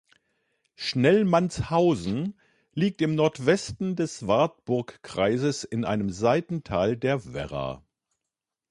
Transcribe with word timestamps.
Schnellmannshausen 0.77 2.33
liegt 2.73 3.03
im 3.03 3.13
Nordwesten 3.13 3.95
des 3.95 4.25
Wartburgkreises 4.25 5.63
in 5.63 5.85
einem 5.85 6.09
Seitental 6.09 6.97
der 6.97 7.31
Werra. 7.35 7.83